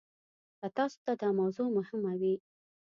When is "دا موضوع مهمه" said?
1.21-2.13